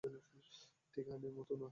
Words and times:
ঠিক 0.93 1.05
আর্নির 1.07 1.33
মতো, 1.37 1.53
না, 1.53 1.59
না! 1.61 1.67